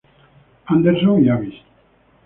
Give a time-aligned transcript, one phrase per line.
[0.65, 1.61] Anderson y Abyss.